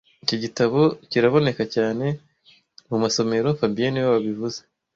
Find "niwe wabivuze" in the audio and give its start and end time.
3.91-4.59